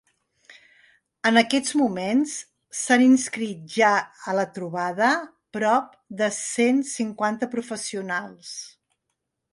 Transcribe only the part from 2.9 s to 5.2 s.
inscrit ja a la trobada